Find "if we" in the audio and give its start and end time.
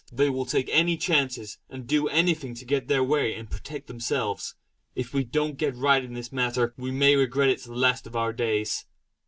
4.95-5.23